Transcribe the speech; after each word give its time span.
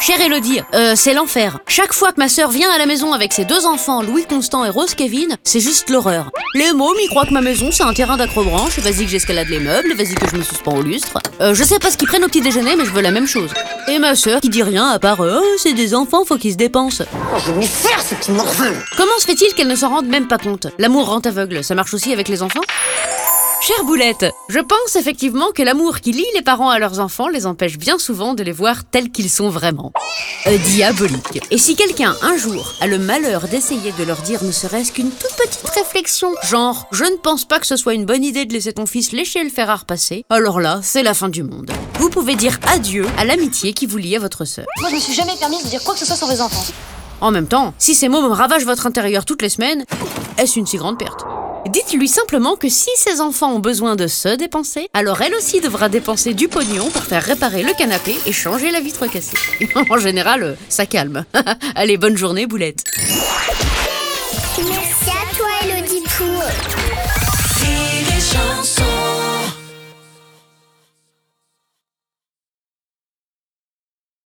Chère 0.00 0.20
Elodie, 0.20 0.60
euh, 0.74 0.92
c'est 0.94 1.14
l'enfer. 1.14 1.58
Chaque 1.66 1.92
fois 1.92 2.12
que 2.12 2.18
ma 2.20 2.28
sœur 2.28 2.50
vient 2.50 2.70
à 2.70 2.78
la 2.78 2.86
maison 2.86 3.12
avec 3.12 3.32
ses 3.32 3.44
deux 3.44 3.66
enfants, 3.66 4.02
Louis 4.02 4.24
Constant 4.26 4.64
et 4.64 4.68
Rose 4.70 4.94
Kevin, 4.94 5.36
c'est 5.42 5.58
juste 5.60 5.90
l'horreur. 5.90 6.30
Les 6.54 6.72
mômes, 6.72 6.96
ils 7.02 7.08
croient 7.08 7.24
que 7.24 7.32
ma 7.32 7.40
maison, 7.40 7.70
c'est 7.72 7.82
un 7.82 7.92
terrain 7.94 8.16
d'acrobranche. 8.16 8.78
Vas-y 8.78 9.04
que 9.04 9.10
j'escalade 9.10 9.48
les 9.48 9.58
meubles, 9.58 9.94
vas-y 9.94 10.14
que 10.14 10.28
je 10.28 10.36
me 10.36 10.42
suspends 10.42 10.76
au 10.76 10.82
lustre. 10.82 11.18
Euh, 11.40 11.54
je 11.54 11.64
sais 11.64 11.78
pas 11.78 11.90
ce 11.90 11.96
qu'ils 11.96 12.08
prennent 12.08 12.24
au 12.24 12.28
petit 12.28 12.40
déjeuner, 12.42 12.76
mais 12.76 12.84
je 12.84 12.90
veux 12.90 13.00
la 13.00 13.10
même 13.10 13.26
chose. 13.26 13.50
Et 13.88 13.98
ma 13.98 14.14
sœur 14.14 14.40
qui 14.40 14.50
dit 14.50 14.62
rien 14.62 14.86
à 14.86 14.98
part 14.98 15.20
euh, 15.22 15.40
Oh, 15.42 15.56
c'est 15.58 15.72
des 15.72 15.94
enfants, 15.94 16.24
faut 16.24 16.36
qu'ils 16.36 16.52
se 16.52 16.58
dépensent. 16.58 17.04
Je 17.44 17.52
vais 17.52 17.60
lui 17.60 17.66
faire 17.66 18.00
ce 18.00 18.14
petit 18.14 18.32
morveux 18.32 18.76
Comment 18.96 19.18
se 19.18 19.24
fait-il 19.24 19.54
qu'elle 19.54 19.68
ne 19.68 19.76
s'en 19.76 19.88
rende 19.88 20.06
même 20.06 20.28
pas 20.28 20.38
compte? 20.38 20.68
L'amour 20.78 21.06
rend 21.06 21.20
aveugle, 21.20 21.64
ça 21.64 21.74
marche 21.74 21.94
aussi 21.94 22.12
avec 22.12 22.28
les 22.28 22.42
enfants? 22.42 22.60
Chère 23.66 23.84
Boulette, 23.84 24.26
je 24.48 24.60
pense 24.60 24.94
effectivement 24.94 25.50
que 25.52 25.60
l'amour 25.60 25.98
qui 25.98 26.12
lie 26.12 26.24
les 26.36 26.42
parents 26.42 26.70
à 26.70 26.78
leurs 26.78 27.00
enfants 27.00 27.26
les 27.26 27.46
empêche 27.46 27.78
bien 27.78 27.98
souvent 27.98 28.34
de 28.34 28.44
les 28.44 28.52
voir 28.52 28.84
tels 28.84 29.10
qu'ils 29.10 29.28
sont 29.28 29.48
vraiment. 29.48 29.90
Euh, 30.46 30.56
diabolique. 30.56 31.42
Et 31.50 31.58
si 31.58 31.74
quelqu'un, 31.74 32.14
un 32.22 32.36
jour, 32.36 32.74
a 32.80 32.86
le 32.86 33.00
malheur 33.00 33.48
d'essayer 33.48 33.90
de 33.90 34.04
leur 34.04 34.18
dire 34.18 34.44
ne 34.44 34.52
serait-ce 34.52 34.92
qu'une 34.92 35.10
toute 35.10 35.34
petite 35.34 35.68
réflexion, 35.68 36.32
genre 36.44 36.86
«je 36.92 37.02
ne 37.02 37.16
pense 37.16 37.44
pas 37.44 37.58
que 37.58 37.66
ce 37.66 37.74
soit 37.74 37.94
une 37.94 38.04
bonne 38.04 38.22
idée 38.22 38.44
de 38.44 38.52
laisser 38.52 38.72
ton 38.72 38.86
fils 38.86 39.10
lécher 39.10 39.42
le 39.42 39.50
fer 39.50 39.68
à 39.68 39.74
repasser», 39.74 40.24
alors 40.30 40.60
là, 40.60 40.78
c'est 40.84 41.02
la 41.02 41.12
fin 41.12 41.28
du 41.28 41.42
monde. 41.42 41.72
Vous 41.94 42.08
pouvez 42.08 42.36
dire 42.36 42.60
adieu 42.68 43.04
à 43.18 43.24
l'amitié 43.24 43.72
qui 43.72 43.86
vous 43.86 43.98
lie 43.98 44.14
à 44.14 44.20
votre 44.20 44.44
sœur. 44.44 44.66
Moi, 44.78 44.90
je 44.90 44.94
me 44.94 45.00
suis 45.00 45.12
jamais 45.12 45.34
permise 45.40 45.64
de 45.64 45.70
dire 45.70 45.82
quoi 45.82 45.94
que 45.94 45.98
ce 45.98 46.06
soit 46.06 46.14
sur 46.14 46.28
les 46.28 46.40
enfants. 46.40 46.72
En 47.20 47.32
même 47.32 47.48
temps, 47.48 47.74
si 47.78 47.96
ces 47.96 48.08
mots 48.08 48.22
me 48.22 48.28
ravagent 48.28 48.64
votre 48.64 48.86
intérieur 48.86 49.24
toutes 49.24 49.42
les 49.42 49.48
semaines, 49.48 49.84
est-ce 50.38 50.56
une 50.56 50.66
si 50.66 50.76
grande 50.76 51.00
perte? 51.00 51.24
Dites-lui 51.68 52.08
simplement 52.08 52.56
que 52.56 52.68
si 52.68 52.90
ses 52.96 53.20
enfants 53.20 53.54
ont 53.54 53.58
besoin 53.58 53.96
de 53.96 54.06
se 54.06 54.36
dépenser, 54.36 54.88
alors 54.92 55.20
elle 55.22 55.34
aussi 55.34 55.60
devra 55.60 55.88
dépenser 55.88 56.32
du 56.32 56.48
pognon 56.48 56.90
pour 56.90 57.02
faire 57.02 57.22
réparer 57.22 57.62
le 57.62 57.72
canapé 57.76 58.14
et 58.26 58.32
changer 58.32 58.70
la 58.70 58.80
vitre 58.80 59.06
cassée. 59.06 59.36
en 59.90 59.98
général, 59.98 60.42
euh, 60.42 60.54
ça 60.68 60.86
calme. 60.86 61.24
Allez, 61.74 61.96
bonne 61.96 62.16
journée, 62.16 62.46
boulette. 62.46 62.84